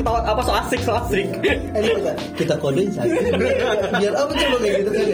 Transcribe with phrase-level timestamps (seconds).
[0.00, 1.26] ketawa apa so asik, so asik.
[1.44, 3.12] Eh, kita, kita kodein satu.
[4.00, 5.06] Biar apa coba kayak gitu kan?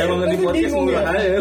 [0.00, 1.38] Emang di podcast murah aja.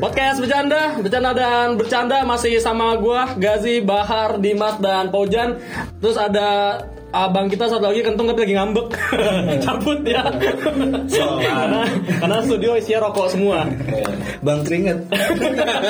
[0.00, 5.60] Podcast bercanda, bercanda dan bercanda masih sama gua Gazi, Bahar, Dimas dan Pojan.
[6.00, 6.80] Terus ada
[7.10, 8.88] abang kita satu lagi kentung tapi lagi ngambek.
[9.66, 10.22] Cabut ya.
[11.10, 11.82] karena
[12.22, 13.66] karena studio isinya rokok semua.
[14.40, 15.04] Bang keringet.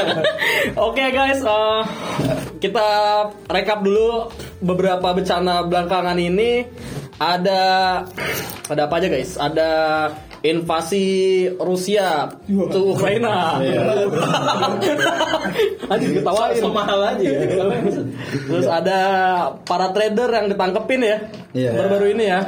[0.90, 1.80] Oke guys, eh,
[2.58, 2.88] kita
[3.52, 6.68] rekap dulu beberapa bencana belakangan ini.
[7.20, 7.60] Ada
[8.72, 9.36] ada apa aja guys?
[9.36, 9.70] Ada
[10.40, 11.04] invasi
[11.60, 13.60] Rusia ke Ukraina.
[15.92, 16.56] Anjir ketawain.
[16.56, 17.40] Sama hal aja ya.
[18.48, 19.00] Terus ada
[19.68, 21.18] para trader yang ditangkepin ya.
[21.52, 21.70] Iya.
[21.76, 22.40] Baru-baru ini ya.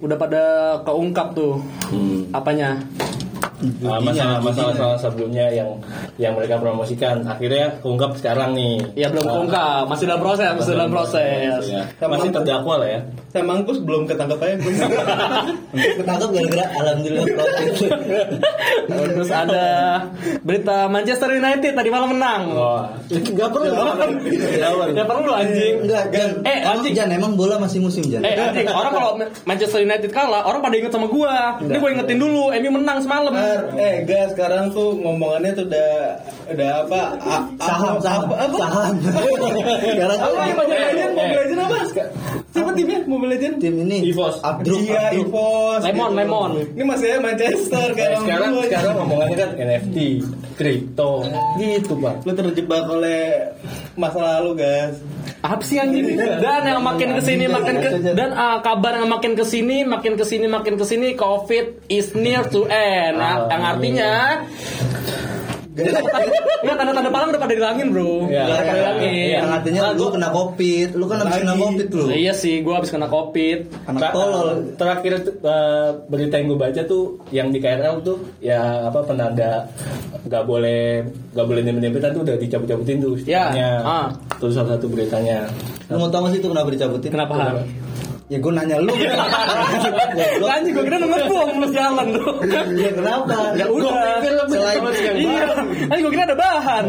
[0.00, 0.44] Udah pada
[0.84, 1.60] keungkap tuh.
[2.32, 2.80] Apanya?
[3.56, 5.80] Nah, masalah masalah masalah sebelumnya yang
[6.20, 8.84] yang mereka promosikan akhirnya keungkap sekarang nih.
[8.92, 11.60] Ya belum Nah, keungkap, masih dalam proses, masih dalam proses.
[11.72, 11.82] Ya.
[12.04, 13.00] Masih terdakwa lah ya.
[13.32, 14.56] Saya mangkus belum ketangkep aja.
[16.00, 17.26] Ketangkep gara-gara alhamdulillah.
[19.16, 19.64] Terus ada
[20.40, 22.42] berita Manchester United tadi malam menang.
[22.52, 23.72] Wah, enggak perlu.
[24.92, 25.74] Ya perlu anjing.
[25.84, 26.30] Enggak, Jan.
[26.44, 26.92] Eh, anjing.
[26.96, 28.24] Jan, emang bola masih musim, Jan.
[28.24, 29.10] Eh anjing, orang kalau
[29.44, 31.60] Manchester United kalah, orang pada inget sama gua.
[31.60, 33.32] Ini gua ingetin dulu, MU menang semalam.
[33.76, 35.90] Eh, guys, sekarang tuh ngomongannya tuh udah
[36.46, 37.00] udah apa?
[37.18, 38.34] A- Saham, apa- saham, apa?
[38.40, 38.56] apa?
[38.56, 38.94] saham.
[39.86, 41.12] Sekarang tuh Apa Mobile Legends?
[41.12, 41.76] Mobile Legends apa?
[42.48, 43.58] Siapa timnya Mobile Legends?
[43.58, 44.36] tim ini Evos.
[44.40, 45.02] Abdruk, Iya.
[45.14, 45.80] Evos.
[45.82, 46.18] Lemon, gitu.
[46.18, 46.50] lemon.
[46.72, 48.62] Ini masih ya Manchester kayak orang sekarang dulu.
[48.64, 49.96] sekarang ngomongannya kan NFT,
[50.54, 51.12] kripto,
[51.56, 52.14] gitu pak.
[52.22, 53.20] Lu terjebak oleh
[53.94, 54.96] masa lalu, guys.
[55.46, 56.18] Apa sih anjing?
[56.18, 60.18] Dan yang makin ke sini makin ke, dan ah, kabar yang makin ke sini makin
[60.18, 63.22] ke sini makin ke sini COVID is near to end.
[63.22, 64.10] Nah, yang artinya
[65.76, 68.42] Enggak tanda-tanda palang udah pada dilangin bro Iya.
[68.42, 71.62] Udah pada dilangin Yang artinya lu kena covid, lu kan habis kena Lagi.
[71.62, 72.04] covid lu.
[72.08, 74.48] Iya sih, gue habis kena covid Anak tolol.
[74.74, 79.68] Terakhir tuh, eh, berita yang gue baca tuh yang di KRL tuh ya apa penanda
[80.22, 83.70] nggak boleh nggak boleh dempet-dempetan tuh udah dicabut-cabutin tuh Ya, stikernya.
[83.82, 84.06] ah.
[84.36, 85.48] Terus salah satu beritanya.
[85.86, 87.10] Lu mau tau gak sih itu kenapa dicabutin?
[87.10, 87.56] Kenapa Har?
[88.26, 88.90] Ya gue nanya lu.
[90.18, 90.48] Goblok.
[90.50, 93.54] Anjing gue kira nunggu bom terus jalan tuh Ya kenapa?
[93.54, 94.18] Ya udah
[94.50, 94.82] Selain
[95.14, 95.46] Iya
[95.86, 96.86] Anjing gue kira ada bahan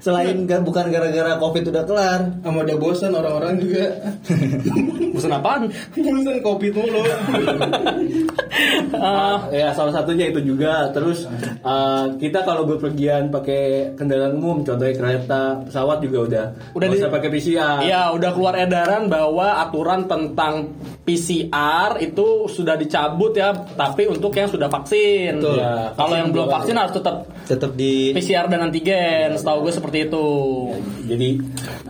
[0.00, 2.20] selain ga- bukan gara-gara covid udah kelar.
[2.40, 3.86] Sama udah bosan orang-orang juga.
[5.14, 5.68] Bosan apaan?
[5.92, 7.02] bosan kopi mulu.
[8.90, 10.88] Eh, Ya salah satunya itu juga.
[10.90, 11.28] Terus
[11.60, 16.46] eh, kita kalau berpergian pakai kendaraan umum, contohnya kereta, pesawat juga udah.
[16.72, 17.78] Udah usah pakai PCR.
[17.82, 24.48] Iya, udah keluar edaran bahwa aturan tentang PCR itu sudah dicabut ya, tapi untuk yang
[24.48, 25.40] sudah vaksin.
[25.40, 25.58] Betul.
[25.58, 29.34] Ya, Kalau yang belum vaksin harus tetap Tetap di PCR dan antigen.
[29.34, 30.26] Setahu gue seperti itu.
[31.10, 31.28] Jadi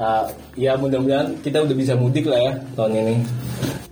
[0.00, 0.24] eh,
[0.56, 3.16] ya mudah-mudahan kita udah bisa mudik lah ya tahun ini.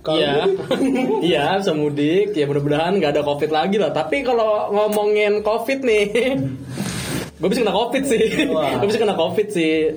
[0.09, 0.49] Iya,
[1.29, 2.33] iya bisa mudik.
[2.33, 3.93] Ya mudah-mudahan nggak ada covid lagi lah.
[3.93, 6.41] Tapi kalau ngomongin covid nih,
[7.39, 8.21] gue bisa kena covid sih.
[8.81, 9.93] Gue bisa kena covid sih.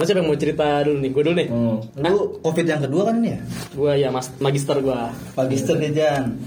[0.00, 1.10] Mas siapa yang mau cerita dulu nih?
[1.12, 1.48] Gue dulu nih.
[1.52, 1.76] Hmm.
[2.08, 3.36] lu covid yang kedua kan ya?
[3.76, 5.00] Gue ya mas magister gue.
[5.36, 6.40] Magister nih Jan.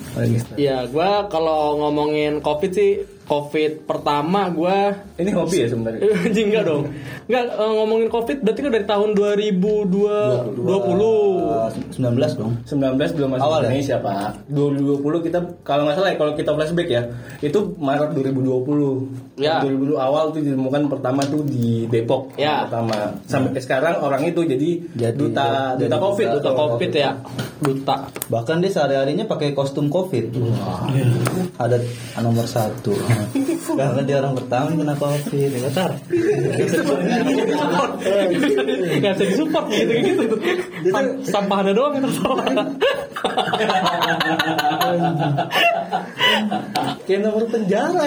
[0.58, 4.78] Iya, gue kalau ngomongin covid sih, covid pertama gue
[5.18, 6.02] Ini hobi ya sebenarnya.
[6.28, 6.84] Anjing enggak dong.
[7.26, 11.96] Enggak eh, ngomongin Covid berarti kan dari tahun 2020.
[11.96, 12.52] 19 dong.
[12.66, 13.64] 19 belum masuk Awal ya?
[13.70, 17.02] Indonesia pak 2020 kita kalau nggak salah ya kalau kita flashback ya
[17.40, 19.66] itu Maret 2020 Ya.
[19.66, 22.70] 2020 awal tuh ditemukan pertama tuh di Depok Ya.
[22.70, 27.10] pertama sampai sekarang orang itu jadi, Jadi, duta jadi duta covid Duta Covid ya.
[27.58, 27.96] Duta.
[28.28, 30.36] Bahkan dia sehari-harinya pakai kostum covid.
[31.56, 31.80] Ada
[32.20, 32.92] nomor satu.
[33.74, 35.50] Karena dia orang pertama yang kena covid.
[35.50, 35.91] Ya, Tar.
[38.94, 40.36] Enggak bisa disupport gitu gitu.
[40.89, 42.44] Sam- Sampahannya doang yang tertawa.
[47.04, 48.04] kayak nomor penjara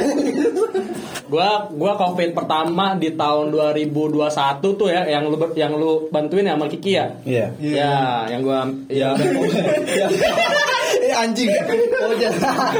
[1.26, 4.24] gua gua Covid pertama di tahun 2021
[4.62, 7.06] tuh ya yang lu yang lu bantuin ya sama Kiki ya.
[7.24, 7.46] Iya.
[7.58, 7.94] Ya,
[8.30, 9.12] yang gua ya
[10.96, 11.50] Eh anjing.
[12.04, 12.72] Oh jangan.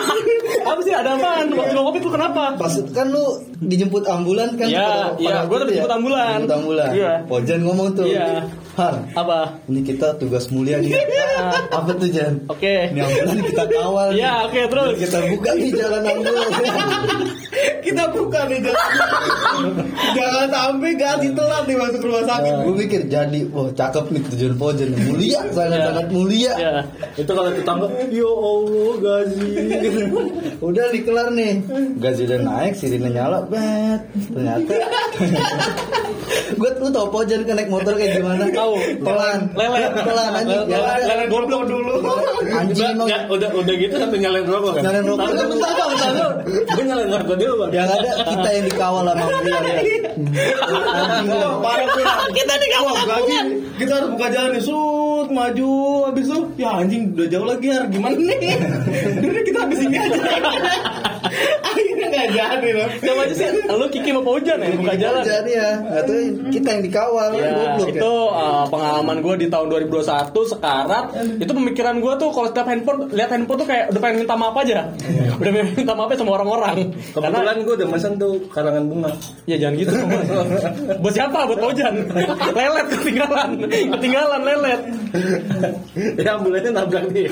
[0.70, 1.52] apa sih ada apaan?
[1.52, 2.42] Waktu gua Covid lu kenapa?
[2.56, 3.24] Pas kan lu
[3.60, 4.68] dijemput ambulan kan?
[4.72, 6.40] Iya, iya, gua itu dijemput ambulan.
[6.40, 6.90] Dijemput ambulan.
[6.96, 7.12] Iya.
[7.28, 8.06] Pojan ngomong tuh.
[8.08, 8.48] Iya.
[8.74, 9.54] Har, Apa?
[9.70, 10.90] ini kita tugas mulia nih.
[11.78, 12.42] Apa tuh Jan?
[12.50, 12.90] Oke.
[12.90, 14.08] Ini ambulan kita kawal.
[14.10, 14.88] Iya, oke, terus.
[14.98, 16.48] Biar Kita buka nih jalan ambulan.
[17.84, 19.76] Kita buka nih jangan,
[20.16, 22.52] jangan sampai ganti telat nih masuk rumah sakit.
[22.64, 24.88] Gue mikir jadi, wah cakep nih tujuan Pojan.
[25.04, 26.52] Mulia, sangat-sangat mulia.
[26.56, 26.74] Ya.
[27.14, 29.50] itu kalau tetangga ya Allah gaji
[30.66, 31.62] Udah dikelar nih
[32.00, 34.00] Gaji udah naik, sirine nyala Bet
[34.32, 34.74] Ternyata
[36.58, 38.48] Gue lu tau Pojan kan naik motor kayak gimana?
[38.64, 38.74] Tahu.
[39.04, 39.38] Pelan.
[39.52, 39.90] Lelet.
[39.92, 40.64] Pelan anjing.
[40.64, 41.00] Lelet.
[41.00, 41.06] Ya.
[41.12, 41.94] Lelet goblok dulu.
[42.48, 42.96] Anjing.
[42.96, 44.82] Nggak, udah udah gitu sampai nyalain rokok kan?
[44.88, 45.26] Nyalain rokok.
[45.28, 46.32] Bentar, bentar, bentar.
[46.48, 47.70] Gue nyalain rokok dulu bang.
[47.76, 49.52] Yang ada kita yang dikawal sama dia.
[49.52, 51.48] ya.
[51.60, 52.04] Parah gue.
[52.32, 53.38] Kita di Wah, gaji.
[53.74, 55.72] Kita harus buka jalan nih, sut, maju,
[56.06, 58.54] habis itu, ya anjing udah jauh lagi ya, gimana nih?
[59.24, 60.20] Udah kita habis ini aja.
[61.64, 62.88] Akhirnya nggak jadi loh.
[63.00, 63.48] Siapa aja sih?
[63.66, 64.68] Lu Kiki mau Pojan ya?
[64.74, 65.22] Buka jalan.
[65.24, 65.70] Jadi ya,
[66.02, 66.14] atau
[66.50, 67.28] kita yang dikawal.
[67.34, 68.00] Ya, Goblok ya.
[68.00, 71.06] itu uh, pengalaman gue di tahun 2021 sekarat
[71.40, 74.56] itu pemikiran gue tuh kalau setiap handphone lihat handphone tuh kayak udah pengen minta maaf
[74.58, 74.90] aja
[75.38, 76.76] udah pengen minta maaf aja sama orang-orang
[77.14, 79.10] karena Kebetulan gue udah mesen tuh karangan bunga.
[79.44, 79.92] ya jangan gitu
[81.02, 81.94] buat siapa buat Pojan
[82.52, 84.80] lelet ketinggalan ketinggalan lelet
[86.18, 87.30] ya ambulannya nabrak dia.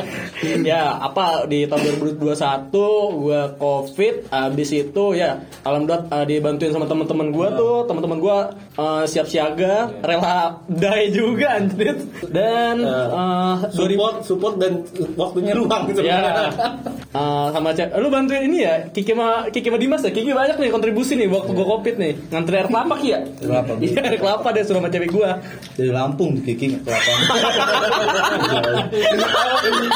[0.70, 2.72] ya apa di tahun 2021
[3.20, 7.76] gue covid habis itu ya alhamdulillah uh, dibantuin sama teman-teman gue tuh.
[7.86, 8.36] Teman-teman gue
[8.76, 11.96] uh, siap siaga rela die juga anjir
[12.28, 14.82] dan uh, 2000 support support dan
[15.20, 16.00] waktunya luang gitu.
[16.00, 16.48] ya
[17.12, 20.56] uh, sama cek lu bantuin ini ya Kiki sama Kiki sama Dimas ya Kiki banyak
[20.56, 23.72] nih kontribusi nih waktu gue covid nih ngantri air kelapa Ki, ya Kelapa.
[23.78, 25.30] iya air kelapa deh suruh sama cewek gue
[25.74, 27.12] Dari Lampung Kiki kelapa.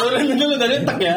[0.04, 1.16] Orang itu lu dari tak ya.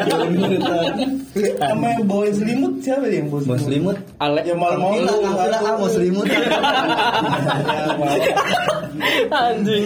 [1.58, 3.96] Sama yang bawain selimut siapa yang bawa selimut?
[4.18, 5.06] Ale Ya malam mau lu.
[5.22, 6.26] ah, mau selimut.
[9.30, 9.84] anjing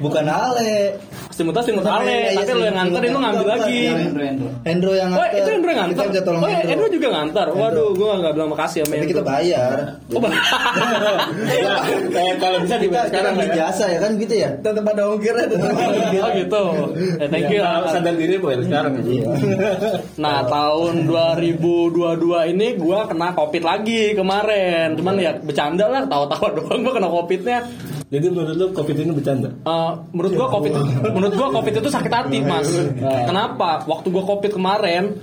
[0.00, 0.96] Bukan Ale.
[1.36, 3.80] Selimutnya selimut ale, Iya, tapi lu yang nganter itu ngambil lagi.
[4.64, 5.36] Hendro yang Oh, nganter.
[5.36, 6.04] itu Endro yang nganter.
[6.08, 6.70] Kita tolong Oh, Hendro.
[6.72, 7.46] Endro juga nganter.
[7.52, 9.10] Waduh, gua nggak bilang makasih sama Tapi Endro.
[9.12, 9.76] kita bayar.
[10.08, 10.32] Oh, bah.
[12.08, 13.56] Kayak kalau bisa dibayar sekarang sekarang ya.
[13.58, 14.50] jasa ya kan gitu ya.
[14.56, 16.20] Tetap ada ongkirnya, tetap ada ongkir.
[16.20, 16.64] oh gitu.
[17.20, 17.60] Eh, thank you.
[17.60, 18.92] Kalau sadar diri boleh sekarang.
[19.02, 19.26] Iya.
[20.16, 22.00] Nah, tahun 2022
[22.48, 24.96] ini gua kena Covid lagi kemarin.
[24.96, 27.58] Cuman ya bercanda lah, tawa-tawa doang gua kena Covidnya.
[28.06, 29.50] Jadi menurut lu covid ini bercanda?
[29.50, 30.72] Eh, menurut gua covid
[31.18, 32.70] menurut gua covid itu sakit hati mas.
[33.02, 33.82] Kenapa?
[33.82, 35.18] Waktu gua covid kemarin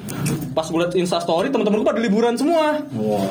[0.54, 2.84] pas gue liat insta story teman-teman gua pada liburan semua.
[2.94, 3.26] Wah,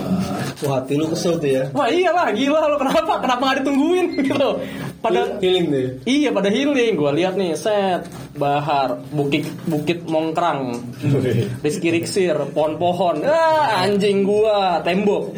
[0.65, 1.65] Wah, hati lu kesel tuh ya.
[1.71, 2.77] wah iyalah gila lo.
[2.81, 3.21] Kenapa?
[3.21, 4.07] Kenapa nggak ditungguin?
[4.27, 4.49] Gitu
[5.03, 5.87] pada healing deh.
[6.07, 10.79] Iya pada healing, gue lihat nih set Bahar, Bukit Bukit Mongkrang,
[11.67, 15.35] Rizky Riksir, pohon-pohon, ah anjing gua, tembok,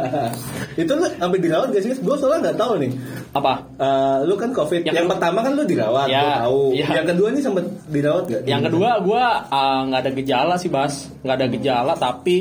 [0.80, 1.92] itu lu sampai dirawat gak sih?
[1.98, 2.92] Gue soalnya nggak tahu nih.
[3.30, 3.52] apa?
[3.78, 4.82] Eh, lu kan covid.
[4.82, 6.62] Yang Yang, pertama kan lu dirawat, Ya, gua tahu.
[6.74, 6.86] ya.
[6.98, 8.42] Yang kedua nih sempat dirawat gak?
[8.44, 12.36] Yang kedua gua ah, nggak ada gejala sih Bas, nggak ada gejala tapi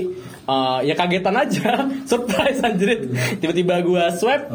[0.49, 3.05] ah, ya kagetan aja, surprise anjir.
[3.37, 4.49] Tiba-tiba gua swab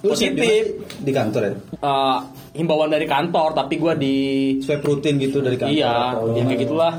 [0.00, 0.64] Lu positif,
[0.96, 1.52] di kantor ya?
[1.78, 4.14] Ah, himbauan dari kantor tapi gua di
[4.58, 5.74] Swab rutin gitu dari kantor.
[5.74, 6.94] iya, atau- ya kayak gitulah.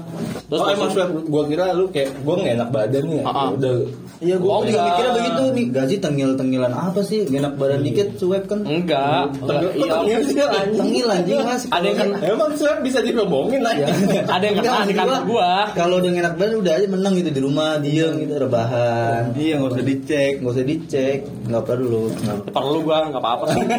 [0.46, 3.18] Terus oh emang swab gue kira lu kayak gue nggak enak badan nih.
[3.18, 3.24] ya.
[3.26, 3.50] Ah, ah.
[3.52, 3.74] Udah
[4.16, 5.66] Iya, gue Oh, mikirnya begitu nih.
[5.70, 7.26] Gaji tengil-tengilan apa sih?
[7.26, 8.64] Gak enak badan dikit swab kan?
[8.64, 9.92] enggak, Tengil- iya.
[9.92, 10.80] tengil sih, anjing.
[10.80, 11.62] Tengil anjing mas.
[11.68, 13.72] Ada yang kena Emang swab bisa dirombongin Ya.
[13.76, 13.86] aja.
[14.30, 15.50] Ada yang kena Enggak, di kantor gua.
[15.74, 19.22] Kalau udah enak badan udah aja menang gitu di rumah diem gitu rebahan.
[19.34, 20.34] Iya, nggak usah dicek.
[20.42, 21.18] Nggak usah dicek,
[21.48, 22.04] nggak perlu.
[22.12, 23.64] Nggak- Perlu gua nggak apa-apa sih.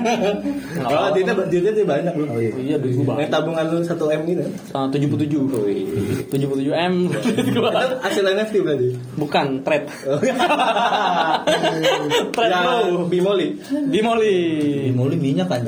[0.77, 1.09] Nggak Kalau
[1.49, 2.25] duitnya dia banyak lu.
[2.29, 2.53] Oh iya.
[2.57, 4.43] Iya duit gua Yang tabungan lu 1 M gitu.
[4.73, 7.71] Uh, 77 77 M gua.
[7.73, 8.89] Itu hasil NFT berarti.
[9.17, 9.87] Bukan trade
[12.37, 12.61] Trade Ya,
[12.91, 13.49] bro Bimoli.
[13.89, 14.37] Bimoli
[14.91, 15.63] Dimulai minyak kan?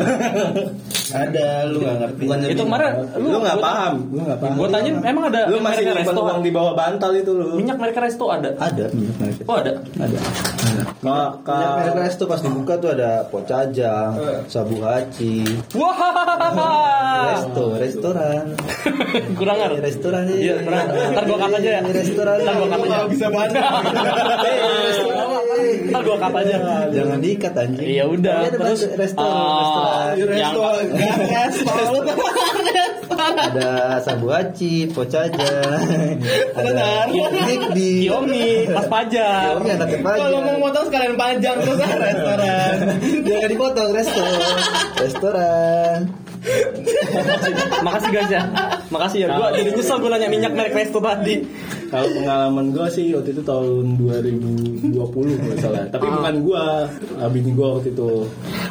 [1.09, 2.25] ada, lu nggak ngerti.
[2.53, 4.55] Itu kemarin Lu nggak paham, lu nggak paham.
[4.61, 7.57] Gua tanyain emang ada Lu minyak masih resto uang di bawah bantal itu lu.
[7.57, 8.85] Minyak merek resto ada Ada.
[8.93, 9.37] Minyak merek.
[9.45, 9.73] Oh ada?
[9.97, 10.19] Ada.
[10.99, 14.11] Ka- ka- Minyak merek resto pas dibuka tuh ada pocajang,
[14.47, 15.97] sabu haci, Wah.
[17.29, 18.45] Resto, restoran.
[19.39, 20.87] Kurang ngar Restoran Iya kurang.
[20.91, 21.81] Ntar gua cut aja ya.
[21.83, 22.37] Restoran.
[22.39, 22.99] Ntar gua cut aja.
[23.07, 23.59] Bisa banyak.
[25.89, 26.57] Ntar gua cut aja.
[26.91, 27.87] Jangan diikat anjing.
[27.89, 28.37] Iya udah.
[28.43, 30.85] Ada terus bahasa restoran, ah, restoran.
[33.19, 35.83] Ada sabu haci, pocajang.
[36.55, 37.11] ada
[37.75, 40.23] di Kiyomi pas pajak Kiyomi anaknya pajak.
[40.23, 42.75] Kalau mau motong sekalian panjang terus ah, restoran.
[43.27, 44.25] Jangan dipotong resto.
[45.03, 45.99] Restoran.
[47.83, 48.43] Makasih guys ya
[48.95, 51.43] Makasih ya Gua jadi nyesel gue nanya minyak merek resto tadi
[51.91, 54.93] Kalau pengalaman gue sih waktu itu tahun 2020
[55.41, 55.89] kalau salah.
[55.89, 56.15] Tapi Ah.
[56.21, 56.65] bukan gue,
[57.33, 58.13] bini gue waktu itu.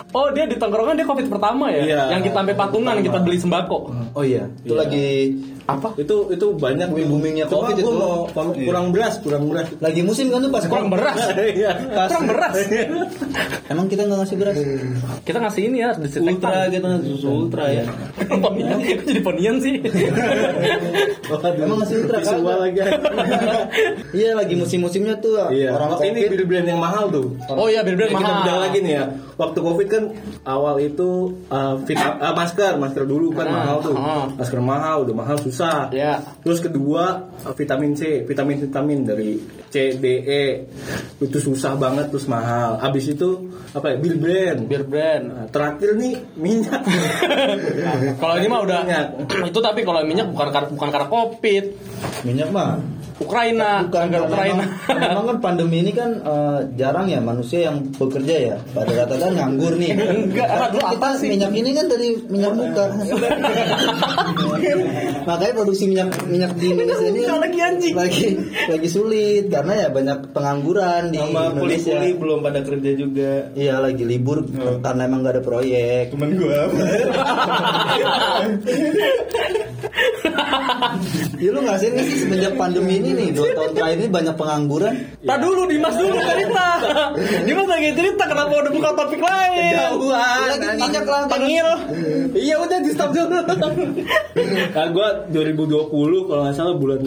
[0.09, 2.01] Oh dia di tongkrongan dia covid pertama ya Iya.
[2.15, 3.77] Yang kita sampai patungan kita beli sembako
[4.13, 4.79] Oh iya, itu Iya.
[4.79, 5.07] lagi
[5.67, 5.91] Apa?
[5.95, 7.91] Itu itu banyak Booming-boomingnya Cuma COVID itu.
[7.91, 9.67] mau kurang, kurang beras, kurang beras.
[9.77, 11.19] Lagi musim kan tuh pas Kurang beras.
[11.59, 11.71] Iya.
[11.87, 12.53] Pas- Kurang beras.
[13.67, 14.55] Emang kita nggak ngasih beras?
[15.21, 16.47] Kita ngasih ini ya, disinfektan.
[16.47, 17.83] Ultra gitu susu ultra ya.
[18.17, 19.75] Ponian, jadi ponian sih.
[21.57, 22.37] Emang ngasih ultra kan?
[22.39, 22.79] Lagi.
[24.17, 25.73] Iya lagi musim-musimnya tuh Iya.
[25.73, 26.47] orang Waktu ini covid.
[26.47, 27.35] brand yang mahal tuh.
[27.49, 28.39] Oh iya, bener-bener Kita mahal.
[28.41, 29.03] bilang lagi nih ya.
[29.35, 30.03] Waktu covid kan
[30.43, 31.09] awal itu
[31.49, 33.93] uh, uh, masker, masker dulu kan Ah, mahal tuh.
[33.93, 34.25] ah.
[34.31, 35.56] Masker mahal, udah mahal susah.
[35.93, 36.21] Ya.
[36.41, 39.37] Terus kedua vitamin C, vitamin vitamin dari
[39.67, 40.43] C, D, E
[41.21, 42.77] itu susah banget terus mahal.
[42.77, 43.97] Abis itu apa ya?
[43.97, 44.59] Bill brand.
[44.69, 45.23] Beer brand.
[45.27, 46.81] Nah, terakhir nih minyak.
[48.21, 49.07] Kalau ini mah udah Minyak.
[49.51, 51.65] itu tapi kalau minyak bukan karena bukan karena covid,
[52.23, 52.79] Minyak mah.
[53.17, 54.63] Ukraina, Bukan negara Ukraina.
[54.87, 58.55] Memang, memang kan pandemi ini kan eh, jarang ya manusia yang bekerja ya.
[58.71, 59.91] Pada rata kan nganggur nih.
[60.29, 61.27] Enggak, Tapi lu kita apa sih?
[61.27, 62.83] minyak ini kan dari minyak muka.
[65.27, 67.93] Makanya produksi minyak minyak di Indonesia ini Lagi anjing.
[67.93, 68.25] lagi
[68.67, 71.95] lagi sulit karena ya banyak pengangguran di Sama Indonesia.
[71.97, 73.31] kuli-kuli belum pada kerja juga.
[73.51, 74.43] Iya lagi libur
[74.79, 76.13] karena emang gak ada proyek.
[76.13, 76.59] Temen gua
[81.37, 84.93] Ya lu nggak sih semenjak pandemi ini nih dua tahun terakhir ini banyak pengangguran.
[85.23, 86.67] Tak dulu Dimas dulu cerita.
[87.45, 89.75] Dimas lagi cerita kenapa udah buka topik lain.
[90.07, 91.23] Lagi minyak lah.
[91.29, 91.69] Tengil.
[92.33, 93.39] Iya udah di stop dulu.
[94.75, 96.99] kan gue 2020 kalau nggak salah bulan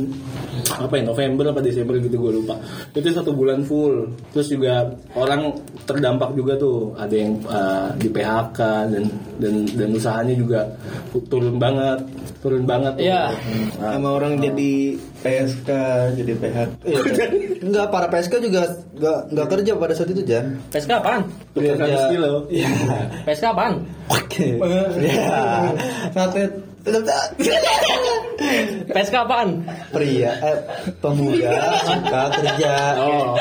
[0.68, 2.56] apa ya November apa Desember gitu gue lupa.
[2.92, 4.12] Itu satu bulan full.
[4.32, 6.92] Terus juga orang terdampak juga tuh.
[6.96, 8.58] Ada yang uh, di PHK
[8.92, 9.04] dan
[9.40, 10.60] dan dan usahanya juga
[11.28, 12.04] turun banget,
[12.44, 13.00] turun banget.
[13.00, 13.32] Iya.
[13.80, 15.68] Nah, sama orang jadi PSK,
[16.16, 16.68] jadi PHK.
[16.86, 17.30] Iya, Jan.
[17.60, 18.62] Enggak, para PSK juga
[18.96, 20.46] enggak enggak kerja pada saat itu, Jan.
[20.72, 21.22] PSK apaan?
[21.56, 22.48] Kerja kilo.
[22.48, 22.68] Iya.
[23.28, 23.84] PSK apaan?
[24.08, 24.60] Oke.
[26.80, 27.12] Sate
[28.90, 29.48] PSK apaan?
[29.92, 30.56] Pria eh
[30.98, 31.52] pemuda
[31.84, 32.74] suka kerja.
[32.96, 33.36] Oh.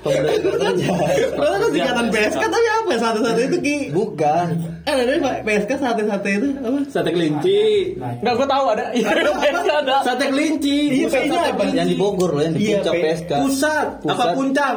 [0.00, 0.88] Pemuda suka kerja.
[1.36, 3.76] Kalau kan singkatan PSK tapi apa ya sate-sate itu Ki?
[3.92, 4.46] Bukan.
[4.88, 5.04] Eh ada
[5.44, 6.78] PSK sate-sate itu apa?
[6.88, 7.60] Sate kelinci.
[8.00, 8.84] Enggak, gue tahu ada.
[9.44, 9.96] PSK ada.
[10.02, 10.78] Sate kelinci.
[11.04, 11.62] Iya, sate apa?
[11.68, 13.30] Yang di Bogor loh, yang di Iya, puncak PSK.
[13.44, 14.74] Pusat, apa puncak?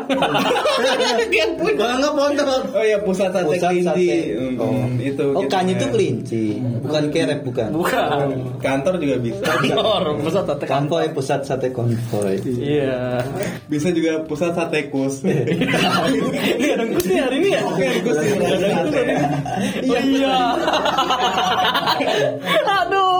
[1.31, 1.75] Yang punya.
[1.79, 2.47] Kalau nggak pondok.
[2.75, 4.09] Oh iya pusat sate Pusat kelinci.
[4.59, 4.83] Oh.
[4.99, 5.25] itu.
[5.31, 6.43] Oh, kan itu kelinci,
[6.83, 7.69] bukan kerep bukan.
[7.71, 8.00] Bukan.
[8.61, 9.43] Kantor juga bisa.
[9.43, 10.91] Kantor, pusat sate kantor.
[10.91, 12.35] Konvoy pusat sate konvoy.
[12.43, 13.23] Iya.
[13.71, 15.23] Bisa juga pusat sate kus.
[15.23, 17.61] Ini ada Gus nih hari ini ya?
[17.63, 18.01] Oke, nih.
[18.61, 19.01] Ada.
[19.87, 20.37] Oh iya.
[22.83, 23.10] Aduh.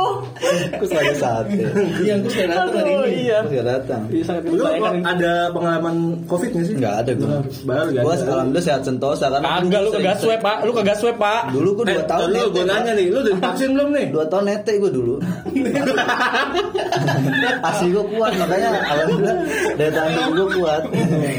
[0.41, 1.53] Terus lagi sate.
[2.01, 3.21] Iya, Gus udah datang hari ini.
[3.23, 3.37] iya.
[3.41, 4.01] Terus dia datang.
[4.09, 4.63] Iya, sangat Lu
[5.03, 5.95] ada pengalaman
[6.25, 6.75] covid nggak sih?
[6.75, 7.27] Enggak ada gua.
[7.61, 8.01] Baru kan?
[8.01, 10.57] Gua alhamdulillah sehat sentosa karena Kagak lu kagak swab, Pak.
[10.65, 11.41] Lu kagak swab, Pak.
[11.51, 14.05] Dulu gua Eh, 2 tahun dulu nete, gue nanya nih, lu udah divaksin belum nih?
[14.09, 15.15] Dua tahun nete gue dulu
[17.61, 19.35] Asli gue kuat Makanya Alhamdulillah
[19.75, 20.81] Daya tahan gue kuat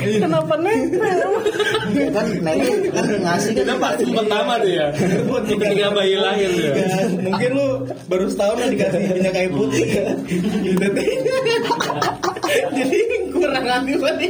[0.03, 0.79] Kenapa nih?
[2.13, 4.87] Kan nete kan ngasih kan vaksin pertama tuh ya.
[5.49, 6.73] Ketika bayi lahir ya.
[6.77, 7.67] Ya, mungkin lu
[8.07, 10.05] baru setahun lah dikasih minyak kayu putih ya.
[12.73, 12.99] Jadi
[13.33, 14.29] kurang ambil tadi.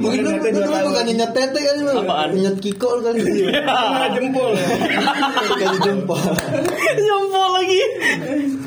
[0.00, 2.30] Mungkin lu bukan nyet tete kan lu Apaan?
[2.34, 4.56] Nyet kiko Kena jempol.
[5.84, 6.24] Jempol
[6.96, 7.43] Jempol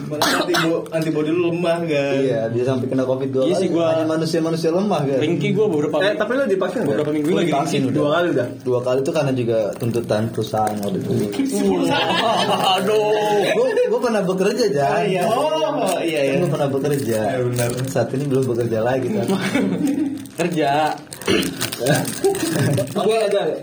[0.10, 0.32] lagi.
[0.48, 2.16] Antibo- Antibody lu lemah kan.
[2.18, 5.50] Iya dia sampai kena covid dua Iya kali sih, gua- Hanya manusia-manusia lemah kan Ringki
[5.50, 7.50] gue beberapa Eh, tapi lu divaksin beberapa minggu Gua lagi.
[7.50, 8.48] divaksin udah Dua kali udah.
[8.62, 11.12] Dua kali itu karena juga tuntutan perusahaan waktu itu
[12.70, 13.42] Aduh.
[13.50, 14.66] Gue gue pernah bekerja
[15.04, 15.24] iya.
[15.26, 16.34] Oh, iya iya.
[16.38, 17.70] Gue pernah bekerja Iya, benar.
[17.88, 19.26] Saat ini belum bekerja lagi kan
[20.38, 20.94] Kerja.
[22.98, 23.20] Gua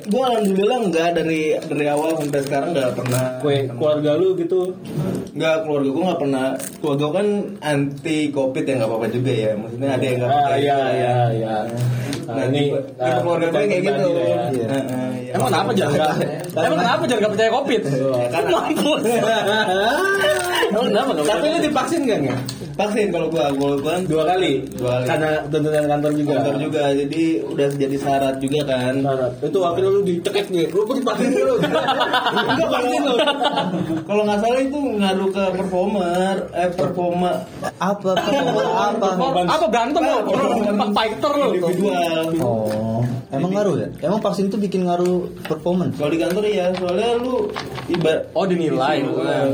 [0.07, 4.71] gua alhamdulillah enggak dari dari awal sampai sekarang enggak pernah Kue keluarga lu gitu.
[5.33, 6.47] Enggak keluarga gua enggak pernah
[6.79, 7.27] keluarga kan
[7.59, 9.51] anti covid ya enggak apa-apa juga ya.
[9.57, 11.55] Maksudnya ada yang enggak Ah iya iya iya.
[12.25, 12.63] Nah, ini
[12.97, 14.09] ah, keluarga gue kayak gitu.
[14.17, 14.39] ya.
[14.49, 14.67] Iya.
[14.73, 15.33] Heeh, iya.
[15.37, 15.99] Emang kenapa jangan?
[16.57, 17.83] Emang kenapa jangan nggak percaya covid?
[18.33, 19.03] karena- Mampus.
[20.73, 22.41] Emang kenapa nggak Tapi lu divaksin nggak nggak?
[22.75, 24.53] Vaksin kalau gua, gua gua kan Dua kali.
[24.75, 25.07] Dua kali.
[25.07, 26.33] Karena tuntutan kantor juga.
[26.35, 28.95] kantor juga, jadi udah jadi syarat juga kan.
[28.99, 29.33] Syarat.
[29.47, 30.67] Itu akhirnya lu dicekek nih.
[30.75, 31.55] Lu kok divaksin dulu?
[32.51, 33.19] Enggak vaksin loh.
[34.05, 37.31] Kalau nggak salah itu ngaruh ke performer, eh performa
[37.79, 40.19] Apa apa apa Apa berantem lo?
[40.91, 41.47] Fighter lo.
[41.55, 42.27] individual.
[42.43, 43.01] Oh,
[43.37, 43.89] emang ngaruh ya?
[44.03, 45.95] Emang vaksin itu bikin ngaruh performance?
[45.95, 47.49] Kalau di kantor ya, soalnya lu
[47.87, 48.99] ibarat Oh dinilai.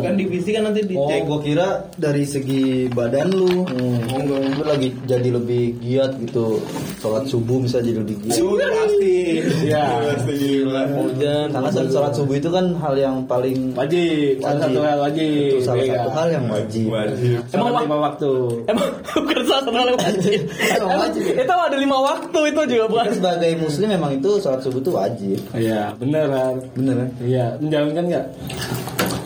[0.01, 1.21] kan divisi kan nanti Oh, dicek.
[1.25, 3.99] gua kira dari segi badan lu Hmm.
[4.23, 6.61] lu lagi jadi lebih giat gitu
[6.97, 9.17] sholat subuh bisa jadi lebih giat Sudah pasti.
[9.63, 9.85] Iya.
[10.11, 10.83] Pasti gila.
[10.91, 11.47] Hujan.
[11.51, 14.63] karena sholat subuh itu kan hal yang paling Wajib, salah Wajib.
[14.67, 15.31] satu hal wajib.
[15.31, 15.95] itu salah Iya.
[15.95, 17.39] satu hal yang wajib Wajib.
[17.51, 18.31] Emang lima waktu.
[18.67, 20.41] Emang bukan salah satu hal yang wajib.
[20.71, 21.23] Emang wajib.
[21.33, 23.07] Itu ada lima waktu itu juga bukan.
[23.13, 26.59] Sebagai muslim memang itu sholat subuh itu wajib Iya, beneran.
[26.73, 28.27] bener kan Iya, menjalankan nggak?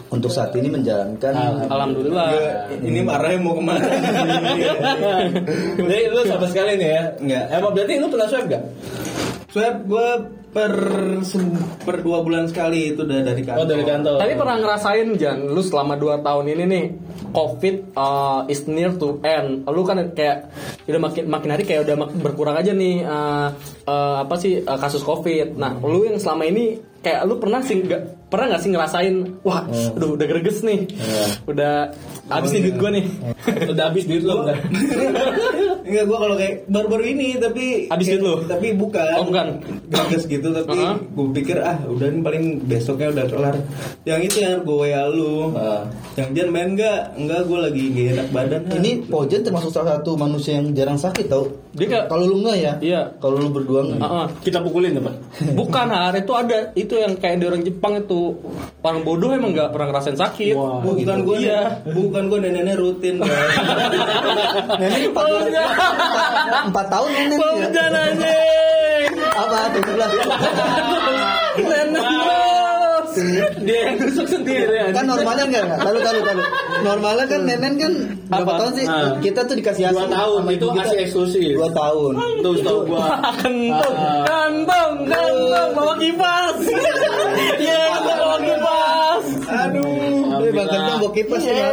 [0.06, 1.34] untuk saat ini menjalankan
[1.66, 2.30] Alhamdulillah.
[2.70, 3.82] Ini marahnya mau ke mana?
[5.74, 7.02] Jadi lu sama sekali nih ya?
[7.18, 7.44] Nggak.
[7.50, 8.62] Emang berarti lu pernah swab gak?
[9.50, 10.08] Swab gue
[10.50, 10.72] per
[11.24, 13.58] se- per dua bulan sekali itu udah dari kantor.
[13.58, 14.16] Oh dari kantor.
[14.16, 16.84] Tapi pernah ngerasain Jan, lu selama 2 tahun ini nih
[17.34, 19.66] COVID uh, is near to end.
[19.66, 20.54] Lu kan kayak
[20.86, 23.50] udah makin makin hari kayak udah berkurang aja nih uh,
[23.90, 25.58] uh, apa sih uh, kasus COVID.
[25.58, 29.62] Nah, lu yang selama ini kayak lu pernah sih nggak pernah nggak sih ngerasain wah
[29.68, 30.88] aduh udah greges nih
[31.44, 31.92] udah
[32.26, 33.06] habis nih duit gue nih
[33.44, 34.56] Udah habis duit lu enggak?
[35.84, 38.34] Enggak gue kalau kayak baru-baru ini tapi Habis duit lu?
[38.42, 39.04] Tapi bukan.
[39.20, 39.46] Oh, bukan.
[39.86, 40.96] Gagas gitu tapi Uh-huh.
[40.98, 43.56] gue pikir ah udah ini paling besoknya udah kelar.
[44.02, 45.52] Yang itu yang gue WA lu.
[45.52, 45.84] Ah.
[46.16, 47.00] Yang Jan main enggak?
[47.14, 48.60] Enggak gue lagi gak enak badan.
[48.64, 48.76] ah.
[48.80, 51.44] ini Pojen termasuk salah satu manusia yang jarang sakit tau
[51.74, 53.00] dia kalau lu enggak ya Iya.
[53.18, 54.26] kalau lu berdua enggak uh-uh.
[54.40, 55.12] Kita pukulin apa?
[55.58, 58.36] bukan har itu ada itu yang kayak di orang Jepang itu.
[58.80, 60.54] Orang bodoh emang nggak pernah ngerasain sakit.
[60.54, 60.78] Wah.
[60.80, 61.82] bukan gue Iya.
[61.86, 63.54] bukan gue neneknya rutin guys.
[64.80, 65.24] nenek empat,
[66.68, 67.48] empat tahun nenek ya?
[67.64, 69.12] Hujan anjing.
[69.34, 69.58] Apa?
[69.72, 70.26] Tuh sebelah bos
[73.60, 74.86] Dia yang tusuk sendiri ya.
[74.90, 76.42] kan normalnya enggak enggak lalu lalu lalu
[76.82, 77.92] normalnya kan nenek kan
[78.26, 78.58] berapa Apa?
[78.58, 79.10] tahun sih Ah.
[79.18, 80.66] kita tuh dikasih Dua tahun, sama itu.
[80.68, 81.52] ASI eksklusif.
[81.54, 83.06] dua tahun Tuh tau gua.
[83.38, 83.94] kentong
[84.24, 86.56] kentong kentong bawa kipas
[87.56, 89.03] iya bawa kipas
[90.56, 91.66] Bakal dong bawa kipas ya.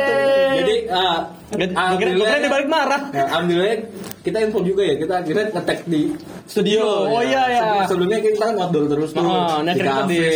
[0.54, 1.20] Jadi ah,
[1.52, 3.84] Gue kira gue kira dia balik marah Ya, alhamdulillah
[4.22, 6.84] kita info juga ya kita akhirnya ngetek di Studio.
[7.10, 7.60] Oh, iya, iya.
[7.60, 10.30] Sebelum- Sebelumnya kita kan outdoor terus tuh Oh, di akhirnya kita kafe, di di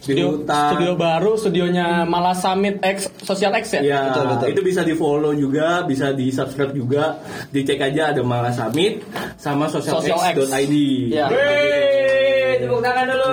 [0.00, 0.68] studio, hutan.
[0.68, 3.80] studio baru, studionya Malah Summit X Social X ya?
[3.80, 4.46] Ya, Betul, betul.
[4.50, 7.18] itu bisa di follow juga, bisa di subscribe juga.
[7.48, 9.00] Dicek aja ada Malah Summit
[9.34, 10.04] sama Social X.
[10.04, 10.74] socialx.id.
[11.10, 11.26] Ya.
[11.26, 13.28] Wih, tepuk tangan dulu.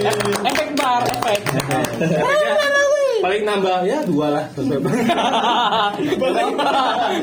[0.00, 1.40] Ef- Efek bar, efek.
[3.26, 4.46] Paling nambah ya dua lah.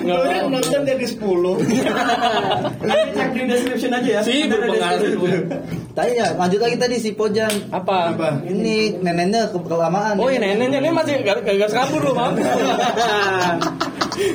[0.04, 1.15] Gue nonton jadi 10
[3.15, 4.21] Cek di description aja ya.
[4.28, 5.15] Sih berpengaruh.
[5.95, 7.71] Tanya, lanjut lagi tadi si Pojan.
[7.71, 8.12] Apa?
[8.12, 8.43] Apa?
[8.43, 10.19] Ini neneknya ke kelamaan.
[10.19, 12.36] Oh iya neneknya ini masih gak, gak, kabur loh maaf.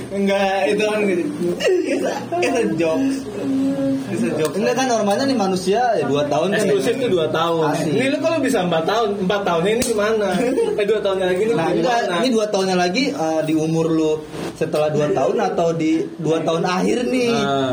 [0.09, 3.68] Enggak, itu kan It's a, it's
[4.11, 6.59] a joke It's a joke Enggak kan normalnya nih manusia ya 2 tahun kan.
[6.59, 7.63] Eksklusif tuh dua tahun.
[7.89, 10.29] Ini lu kalau bisa empat tahun, empat tahunnya ini gimana?
[10.75, 12.15] Eh dua tahunnya lagi ini Nah, enggak, gimana?
[12.19, 14.13] ini dua tahunnya lagi eh, di umur lu
[14.55, 17.31] setelah dua tahun atau di dua tahun akhir nih?
[17.31, 17.71] Ah.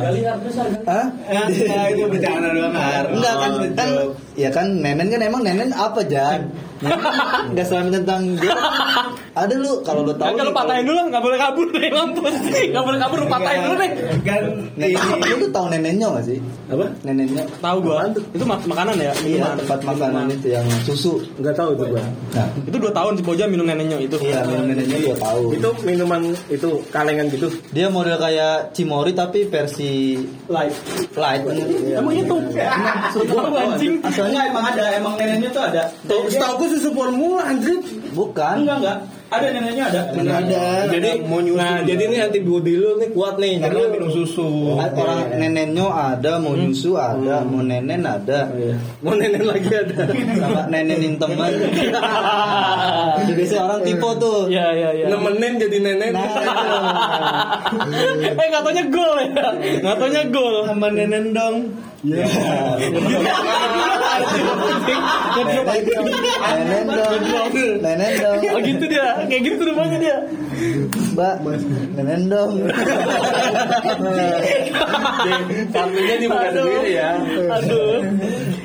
[0.86, 1.06] Hah?
[1.26, 2.74] Ya, itu bercanda doang.
[3.10, 3.90] Enggak kan, Oh, kan
[4.36, 6.52] ya kan nenen kan emang nenen apa Jan?
[7.50, 8.52] Enggak selama tentang dia.
[9.36, 10.32] Ada lu kalau lu tahu.
[10.34, 12.34] Kalau patahin dulu nggak boleh kabur deh mampus.
[12.72, 13.92] Nggak boleh kabur lu patahin dulu deh.
[14.24, 14.44] Kan
[14.76, 16.40] Nenek, ini lu tuh tahu nenennya gak sih?
[16.68, 16.88] Apa?
[17.04, 17.44] Nenennya.
[17.60, 18.08] Tahu gua.
[18.12, 19.12] Itu mak- makanan ya.
[19.12, 19.56] Iya, minuman.
[19.60, 21.20] tempat makanan itu yang susu.
[21.36, 22.04] Enggak tahu itu gua.
[22.32, 24.16] Nah, Itu dua tahun si Boja minum neneknya itu.
[24.20, 25.44] iya, nenennya dua tahun.
[25.52, 27.48] Itu minuman itu kalengan gitu.
[27.72, 30.16] Dia model kayak Cimori tapi versi
[30.48, 30.76] Light.
[31.16, 31.44] light.
[31.92, 32.36] Emang itu?
[33.16, 34.00] Tahu anjing.
[34.00, 35.84] Asalnya emang ada, emang neneknya tuh ada.
[36.04, 37.80] Tuh, setahu gua susu formula anjir.
[38.12, 38.64] bukan.
[38.64, 40.02] Enggak enggak, ada neneknya ada.
[40.14, 43.58] Ada Jadi mau nyusu Nah, jadi ini antibody lu nih kuat nih.
[43.58, 48.54] Karena Jadi minum susu Orang nenennya ada, mau nyusu ada, mau nenen ada.
[48.54, 48.78] Iya.
[49.02, 50.14] Mau nenek lagi ada.
[50.14, 51.50] Sama nenenin teman.
[53.26, 54.40] Itu biasanya orang tipe tuh.
[54.52, 55.06] Iya iya iya.
[55.10, 56.10] Nemenin jadi nenek.
[56.14, 56.26] Nah,
[58.40, 59.28] Eh nggak taunya gol ya.
[59.82, 60.56] Nggak taunya gol.
[60.70, 61.56] Sama nenen dong
[66.56, 67.22] nenen dong,
[67.82, 69.26] nenen dong, Oh gitu dia.
[69.26, 70.18] Kayak gitu rumahnya dia.
[71.14, 71.36] Mbak,
[71.96, 72.52] nenen dong.
[75.72, 77.10] Kartunya dibuka sendiri ya.
[77.52, 78.00] Aduh.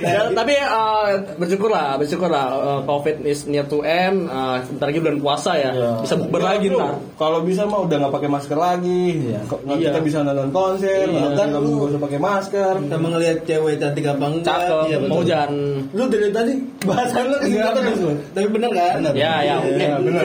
[0.01, 4.27] Ya, tapi eh, bersyukurlah, bersyukurlah eh, COVID is near to end.
[4.27, 5.71] Eh, sebentar lagi bulan puasa ya.
[6.01, 6.95] Bisa bukber lagi Bro, ntar.
[7.21, 9.05] Kalau bisa mah udah nggak pakai masker lagi.
[9.37, 9.91] Nggak Iya.
[9.93, 11.21] kita bisa nonton konser, Iya.
[11.33, 12.75] bahkan lu nggak usah pakai masker.
[12.89, 14.85] Sama ngeliat cewek cantik apa enggak Cakep.
[14.89, 15.11] Iya, betul.
[15.13, 15.51] Mau jangan.
[15.93, 18.11] Lu dari tadi bahasan lu ke sini lu.
[18.33, 18.99] Tapi bener kan.
[19.13, 19.73] Ya ya oke.
[19.77, 20.25] Iya, bener.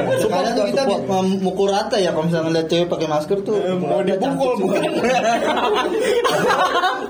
[0.72, 1.22] Kita mau
[1.56, 3.56] pukul rata ya kalau misalnya lihat cewek pakai masker tuh.
[3.80, 4.84] Mau rata, dipukul bukan?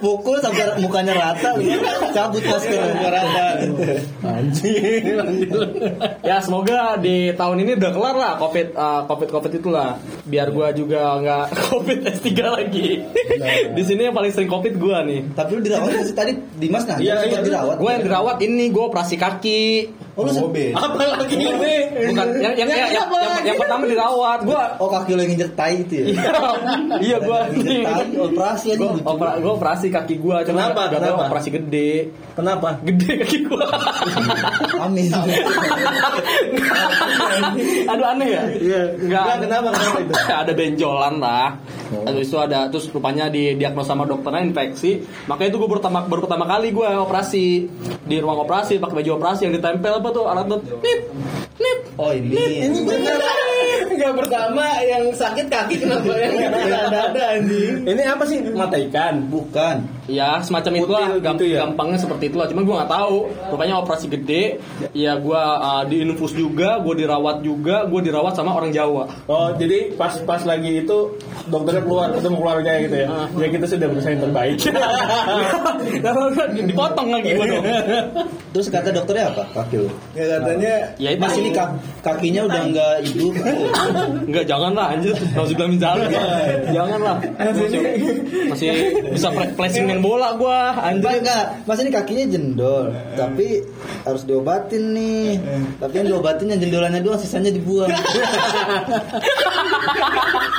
[0.06, 1.58] Pukul sampai mukanya rata,
[2.14, 2.94] cabut maskernya.
[2.94, 3.46] Pukul rata.
[4.26, 5.52] Anjing, anjing.
[6.22, 10.72] Ya semoga di tahun ini udah kelar lah covid uh, covid covid itulah biar gua
[10.72, 12.90] juga nggak covid S3 lagi.
[13.72, 15.24] di sini yang paling sering covid gua nih.
[15.32, 17.00] Tapi lu dirawat sih tadi Dimas nggak?
[17.00, 17.40] Iya, iya.
[17.40, 17.76] dirawat.
[17.78, 19.64] Gue yang dirawat ini gue operasi kaki.
[20.16, 20.48] Oh, lu.
[20.72, 21.76] Apa lagi ini?
[22.08, 24.40] Bukan yang yang, yang, yang, yang- yang pertama dirawat.
[24.42, 26.06] Gue Oh kaki lu yang nginjek tai itu ya?
[26.98, 27.40] iya gue
[27.84, 28.86] Tai operasi aja
[29.36, 30.82] gue operasi kaki gue cuma Kenapa?
[30.88, 31.22] gak Kenapa?
[31.28, 31.94] operasi gede
[32.34, 32.68] Kenapa?
[32.82, 33.65] gede kaki gue
[34.86, 35.10] Amin.
[37.86, 38.82] aduh aneh ya Iya.
[39.00, 39.24] Enggak.
[39.46, 39.68] Kenapa?
[39.74, 40.14] Kenapa itu?
[40.46, 41.48] ada benjolan lah.
[41.86, 45.00] Terus itu ada terus rupanya didiagnosa sama dokternya infeksi.
[45.26, 47.46] Makanya itu gue baru pertama baru pertama kali gue operasi
[48.02, 51.00] di ruang operasi pakai baju operasi yang ditempel apa tuh alat tuh nip
[51.56, 52.36] nip Oh ini.
[52.36, 53.16] Ini bener.
[53.96, 56.52] Enggak pertama yang sakit kaki kenapa yang
[56.84, 57.88] ada ada anjing.
[57.88, 58.44] Ini apa sih?
[58.52, 59.32] Mata ikan.
[59.32, 59.76] Bukan.
[60.06, 61.64] Ya semacam itu lah Gamp- gitu ya?
[61.66, 63.16] gampangnya seperti itulah cuman gue nggak tahu
[63.50, 64.62] rupanya operasi gede
[64.94, 69.98] ya gue uh, diinfus juga gue dirawat juga gue dirawat sama orang Jawa Oh, jadi
[69.98, 71.18] pas pas lagi itu
[71.50, 73.08] dokternya keluar ketemu keluarganya gitu ya.
[73.38, 74.56] Ya kita sudah berusaha yang terbaik.
[76.66, 77.50] dipotong lagi dong
[78.56, 79.90] Terus kata dokternya apa kaki lu?
[80.16, 83.34] Ya katanya ya itu Mas ini kak- kakinya udah nggak hidup.
[84.26, 85.16] Enggak, janganlah anjir.
[85.36, 86.08] Harus bilang minjalan.
[86.72, 87.16] Janganlah.
[87.36, 87.68] Masih,
[88.48, 88.68] masih
[89.12, 89.28] bisa
[89.60, 91.20] placing main bola gua, Enggak, anjir.
[91.28, 91.44] enggak.
[91.68, 93.48] Mas ini kakinya jendol, tapi
[94.08, 95.30] harus diobatin nih.
[95.76, 97.92] Tapi yang diobatin yang jendolannya doang, sisanya dibuang.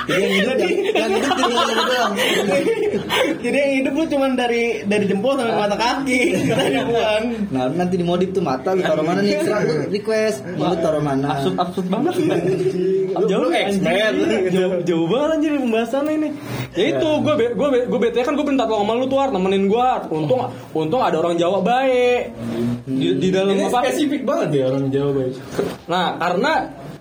[0.07, 0.55] Jadi yang hidup
[1.07, 2.13] yang hidup jendolannya doang.
[3.43, 6.21] jadi yang hidup lu cuman dari dari jempol sampai mata kaki.
[6.51, 7.23] Katanya buang.
[7.55, 9.39] Nah nanti dimodif tuh mata lu taruh mana nih?
[9.47, 11.27] Lu request, mau lu taruh mana?
[11.39, 12.15] Absurd absurd banget.
[13.17, 14.13] Lu expert.
[14.53, 16.29] Jauh, jauh banget anjir pembahasannya ini.
[16.77, 19.65] Ya itu gue gue gue bete kan gue minta tolong sama lu tuh Ar, nemenin
[19.71, 19.89] gue.
[20.13, 20.41] Untung
[20.77, 22.23] untung ada orang Jawa baik.
[22.87, 23.83] Di, di dalam Ini apa?
[23.89, 25.37] spesifik banget ya orang Jawa guys.
[25.91, 26.53] Nah, karena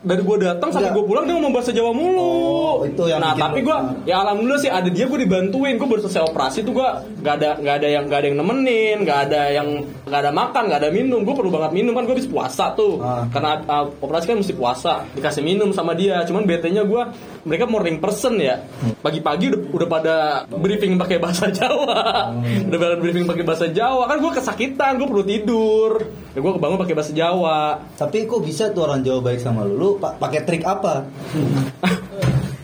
[0.05, 2.21] dari gue datang sampai gue pulang dia ngomong bahasa Jawa mulu.
[2.21, 5.81] Oh, itu yang nah, tapi gue ya alhamdulillah sih ada dia gue dibantuin.
[5.81, 6.89] Gue baru selesai operasi tuh gue
[7.25, 9.67] nggak ada nggak ada yang nggak ada yang nemenin, nggak ada yang
[10.05, 11.19] nggak ada makan, nggak ada minum.
[11.25, 13.01] Gue perlu banget minum kan gue habis puasa tuh.
[13.01, 13.25] Ah.
[13.33, 16.21] Karena uh, operasi kan mesti puasa, dikasih minum sama dia.
[16.29, 17.01] Cuman bete-nya gue
[17.45, 18.65] mereka morning person ya.
[18.99, 20.15] Pagi-pagi udah, udah pada
[20.49, 22.33] briefing pakai bahasa Jawa.
[22.41, 24.09] Udah pada briefing pakai bahasa Jawa.
[24.09, 25.91] Kan gue kesakitan, gue perlu tidur.
[26.33, 27.85] Ya gue kebangun pakai bahasa Jawa.
[27.93, 29.77] Tapi kok bisa tuh orang Jawa baik sama lu?
[29.77, 31.05] Lu pa- pakai trik apa?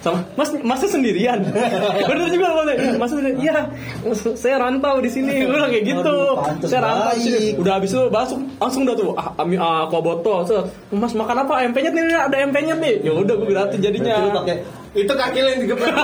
[0.02, 1.46] sama mas masnya sendirian
[2.10, 3.58] bener juga mas mas sendirian iya
[4.32, 7.90] saya rantau di sini gue bilang kayak gitu Aduh, saya rantau di sini udah habis
[7.90, 10.62] itu langsung langsung udah tuh ah, ami ah, kok botol Set,
[10.92, 14.62] mas makan apa penyet nih ada penyet nih ya udah gue gratis jadinya pakai
[14.92, 15.88] Itu kaki lo yang digeprek.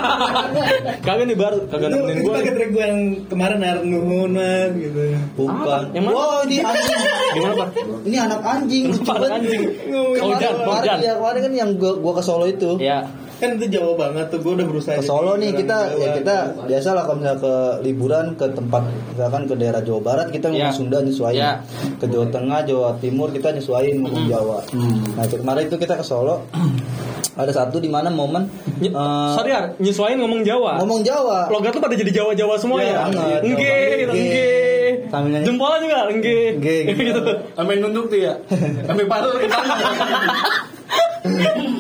[1.04, 4.72] kagak nih baru kagak nemenin itu gue pakai trik gue yang kemarin air nuhun mas
[4.74, 5.02] gitu.
[5.36, 5.82] bukan.
[5.92, 6.16] Yang mana?
[6.16, 7.00] Wow, ini anjing.
[7.36, 7.70] gimana pak
[8.08, 8.84] Ini anak anjing.
[8.88, 9.32] lucu Anak banget.
[9.36, 9.62] anjing.
[9.92, 12.70] Kemarin- Ojan, kemarin, ya, kemarin kan yang gua, gua ke Solo itu.
[12.80, 13.04] ya
[13.38, 14.94] Kan itu jauh banget tuh gue udah berusaha.
[14.94, 16.00] Ke Solo nih kita Jawa.
[16.00, 20.28] ya kita biasa lah kalau misalnya ke liburan ke tempat misalkan ke daerah Jawa Barat
[20.28, 20.74] kita ngomong Ya.
[20.74, 21.38] Sunda nyesuaiin.
[21.38, 21.62] Ya.
[21.96, 24.58] Ke Jawa Tengah, Jawa Timur kita nyesuaiin ngomong Jawa.
[25.14, 26.50] Nah, itu kemarin itu kita ke Solo.
[27.34, 31.46] Ada satu di mana momen Ny- eh, sorry ya nyesuaiin ngomong Jawa ngomong Jawa.
[31.48, 33.42] logat lu pada jadi Jawa Jawa semua Iya, ya banget.
[33.44, 35.46] enggak gitu enggak Sambil nyanyi.
[35.46, 37.02] jempolnya juga enggak Nggih, gitu.
[37.06, 37.22] gitu
[37.54, 38.34] Sampai nunduk tuh ya.
[38.84, 39.46] Sampai palu ke.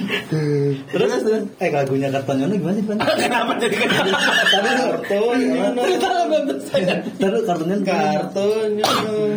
[0.93, 2.97] Terus, terus eh lagunya Kartonyono gimana sih, Pan?
[3.21, 4.17] Kenapa jadi kenapa?
[4.47, 5.79] Tadi Kartun, gimana?
[5.83, 5.95] Tadi
[7.43, 8.11] Kartonyono gimana?
[8.13, 8.71] Kartun,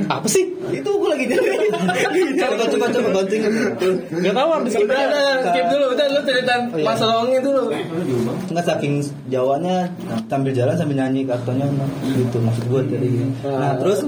[0.06, 1.48] apa sih itu gue lagi jadi.
[2.40, 3.52] Coba coba coba bantingin.
[4.11, 5.85] Nggak tahu artis Udah, udah, skip dulu.
[5.92, 6.87] Udah, lu ceritain Oh, iya.
[6.87, 7.62] Mas Longin dulu.
[8.50, 8.94] Nggak saking
[9.28, 9.76] Jawanya
[10.26, 13.09] sambil jalan sambil nyanyi Kartonyono gitu maksud gue tadi.
[13.42, 13.98] Nah terus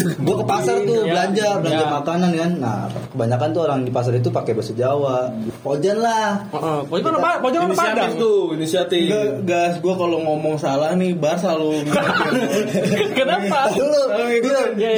[0.00, 1.12] gue ke pasar tuh Ya.
[1.16, 2.50] belanja belanja makanan kan.
[2.58, 2.78] Nah
[3.10, 5.32] kebanyakan tuh orang di pasar itu pakai bahasa Jawa.
[5.62, 6.09] Pojan lah.
[6.50, 7.30] Heeh, pojok apa?
[7.38, 8.12] Pojok apa Inisiatif Padang?
[8.16, 9.06] tuh, inisiatif.
[9.06, 11.84] Enggak, gas gue kalau ngomong salah nih bar selalu
[13.18, 13.58] Kenapa?
[13.70, 14.26] Iya, iya.
[14.30, 14.72] Ngikutin.
[14.76, 14.90] Iya,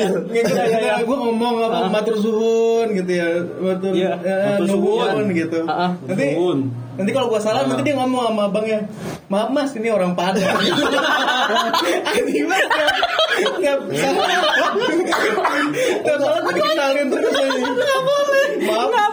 [0.65, 0.95] iya, iya.
[1.01, 1.89] gue ngomong apa Ah.
[1.89, 5.27] matur suhun gitu ya matur Iya, matur nuwun suwun.
[5.33, 5.61] gitu
[6.03, 6.27] nanti
[6.93, 8.85] nanti kalau gue salah nanti dia ngomong sama abangnya
[9.27, 10.45] maaf mas ini orang Padang
[12.13, 12.69] anjing banget
[13.59, 14.39] nggak salah
[16.03, 17.65] nggak salah tuh dikenalin terus anjing
[18.63, 19.12] maaf maaf mas ini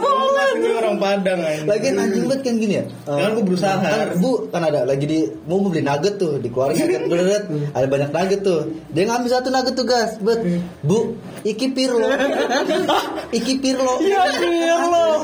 [1.00, 2.84] Padang anjing Lagian anjing banget kan gini ya.
[3.08, 3.80] Kan gua berusaha.
[3.80, 8.10] Kan, bu kan ada lagi di mau beli nugget tuh dikeluarin nugget berat ada banyak
[8.12, 8.60] nugget tuh.
[8.92, 10.12] Dia ngambil satu nugget tuh gas.
[10.20, 10.40] Bet.
[10.84, 11.16] Bu,
[11.48, 12.08] iki pir lo.
[13.30, 14.02] Iki Pirlo.
[14.02, 15.22] Ya Pirlo.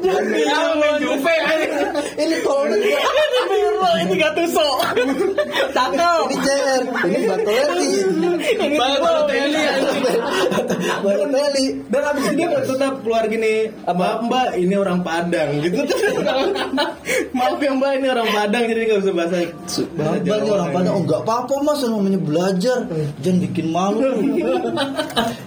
[0.00, 0.72] Pirlo.
[0.96, 1.36] Juve
[2.16, 4.68] Ini tolong Ini Pirlo, ini Gattuso.
[5.76, 6.24] Cakep.
[6.26, 7.88] ini CR, ini Batoletti.
[8.56, 9.12] Ini Pirlo.
[11.04, 11.66] Balotelli.
[11.86, 15.80] Dan abis itu dia tetap keluar gini Maaf mbak ini orang Padang gitu
[17.32, 19.36] Maaf ya mbak ini orang Padang Jadi gak bisa bahasa
[19.92, 22.78] bahasa ini orang pada oh enggak apa-apa mas namanya belajar
[23.20, 24.00] jangan bikin malu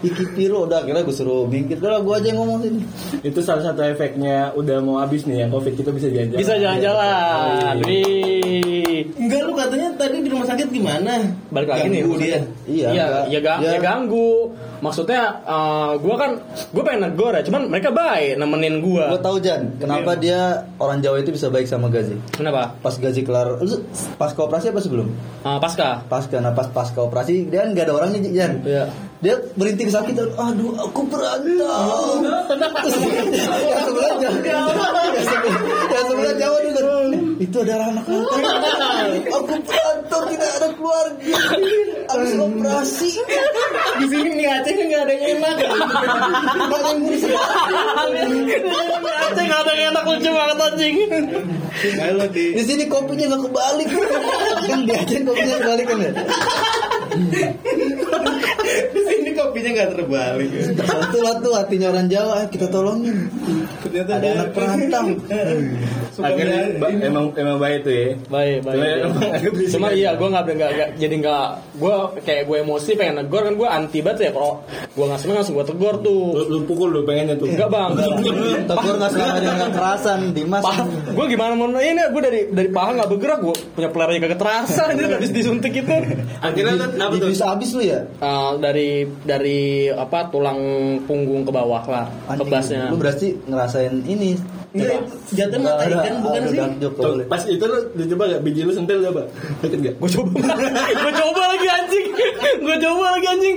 [0.02, 2.82] Iki Piro udah akhirnya gue suruh minggir udah gue aja yang ngomong sini
[3.22, 7.76] Itu salah satu efeknya udah mau habis nih yang covid kita bisa jalan-jalan Bisa jalan-jalan.
[7.84, 9.00] Wih.
[9.16, 11.20] Enggak lu katanya tadi di rumah sakit gimana?
[11.50, 12.02] Balik lagi nih.
[12.10, 13.24] Dia iya Iya, enggak.
[13.28, 14.32] ya, ga- Ya, ya ganggu.
[14.80, 16.32] Maksudnya, eh, gua kan,
[16.66, 19.10] gue pengen negor ya, cuman mereka baik nemenin gua.
[19.10, 20.40] gue tahu Jan kenapa dia
[20.76, 22.74] orang Jawa itu bisa baik sama Gazi Kenapa?
[22.78, 23.60] pas Gazi kelar
[24.16, 25.08] pas kooperasi apa sebelum
[25.40, 26.04] Eh, pasca.
[26.04, 28.86] pas karena pas pas kooperasi dia kan nggak ada orangnya Jan Iya.
[29.18, 31.60] dia berhenti di sakit aduh aku berantem
[32.80, 35.04] Terus yang sebelah jauh yang sebelah,
[35.90, 36.82] yang sebelah jauh juga
[37.40, 41.36] itu adalah anak anak aku berantem tidak ada keluarga.
[42.10, 43.10] Habis operasi.
[44.00, 45.54] Di sini nih Aceh nggak ada yang enak.
[45.56, 45.72] Nggak
[46.68, 47.24] ada yang ngurus.
[49.20, 50.96] Anjing ada yang enak lucu banget anjing.
[51.80, 53.88] Di di sini kopinya nggak kebalik.
[54.68, 56.12] Kan di Aceh kopinya kebalik kan ya?
[58.90, 60.50] Di sini kopinya nggak terbalik.
[60.76, 62.52] Satu lah tuh hatinya orang Jawa.
[62.52, 63.32] Kita tolongin.
[63.88, 65.06] Ternyata ada dia- anak perantau.
[65.08, 65.40] Suka
[66.22, 66.80] Akhirnya berani.
[66.80, 68.08] ba- emang emang baik tuh ya.
[68.28, 68.80] Baik, baik.
[68.80, 69.20] Cuma
[69.54, 69.96] berisik Cuma aja.
[69.96, 73.68] iya, gue nggak nggak nggak- jadi nggak, gue kayak gue emosi pengen negor kan gue
[73.68, 74.52] anti banget ya kalau
[74.90, 76.22] gue nggak seneng langsung gue tegur lu, tuh.
[76.46, 77.48] lu pukul lu pengennya tuh?
[77.48, 77.92] Enggak bang,
[78.70, 80.64] tegur nggak selama dengan kekerasan Dimas.
[81.10, 84.84] Gue gimana mau ini gue dari dari paha nggak bergerak gue punya pelernya kagak terasa
[84.94, 85.96] ini habis disuntik itu.
[86.40, 87.30] Akhirnya kan apa tuh?
[87.30, 88.04] Bisa habis lu ya?
[88.06, 88.90] Eh, dari
[89.22, 90.60] dari apa tulang
[91.04, 94.36] punggung ke bawah lah kebasnya lu berarti ngerasain ini
[94.70, 95.02] Iya,
[95.32, 96.62] jatuh mata ikan bukan sih?
[97.26, 99.26] Pas itu lu lu coba gak biji lu sentil gak pak
[99.62, 100.30] deket gak gue coba.
[101.00, 102.06] Gue coba lagi anjing.
[102.60, 103.56] Gue coba lagi anjing.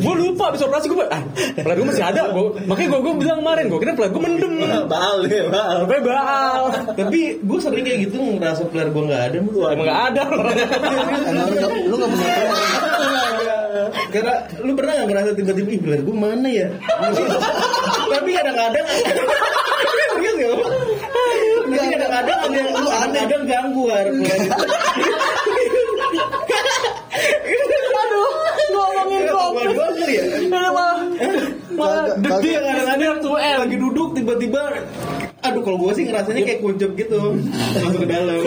[0.00, 1.22] Gue lupa habis operasi gue ah
[1.54, 4.52] peler gue masih ada gue makanya gue gue bilang kemarin gue kira peler gue mendem.
[4.86, 5.76] Baal ya baal.
[5.84, 6.62] Rupanya baal.
[6.90, 9.60] Tapi gue sering kayak gitu ngerasa peler gue nggak ada mulu.
[9.66, 10.22] emang gak ada.
[10.24, 11.44] Emang
[11.84, 13.22] lu nggak- nggak punya
[14.10, 14.34] Karena
[14.66, 16.68] lu pernah gak ngerasa tiba-tiba ih peler gue mana ya?
[18.12, 18.86] Tapi kadang-kadang
[20.42, 20.52] ya?
[21.70, 23.84] Kadang-kadang ada yang kadang-kadang ganggu
[28.00, 28.30] aduh
[28.74, 30.24] ngomongin kali ya?
[30.50, 30.96] mah
[31.70, 34.62] malah detik kadang-kadang tuh Lagi duduk tiba-tiba
[35.40, 37.20] Aduh kalau gue sih ngerasanya kayak kuncup gitu.
[37.80, 38.38] Masuk ke dalam.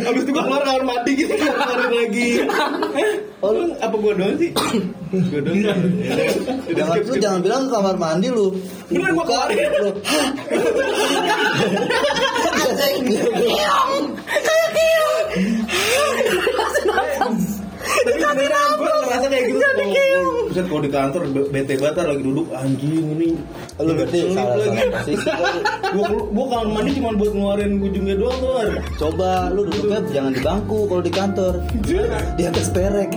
[0.00, 2.28] Habis itu gue keluar kamar mandi gitu Keluar lagi.
[3.44, 4.50] Oh lu apa gue doang sih?
[5.12, 5.60] Gue doang
[6.72, 8.48] jangan lu jangan bilang ke kamar mandi lu.
[8.88, 9.70] Bener, gua Buka, keluarin.
[9.76, 9.90] lu
[18.06, 19.58] Tapi beneran gue ngerasa kayak gitu.
[19.58, 23.28] Kalau Bisa kalau di kantor be- bete banget lagi duduk anjing ini
[23.76, 25.14] lu Selip salah lagi.
[25.96, 28.54] Gue gue kamar mandi cuma buat ngeluarin ujungnya doang tuh
[28.96, 31.54] coba lu duduknya jangan di bangku kalau di kantor.
[32.38, 33.10] Di atas perek.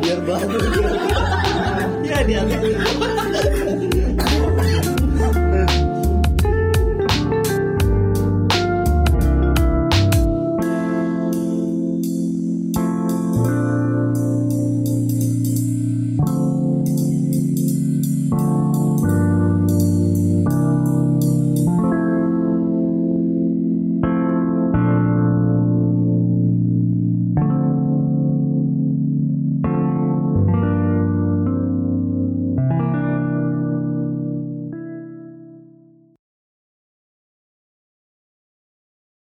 [0.00, 0.62] Biar bagus.
[2.06, 2.60] Ya di atas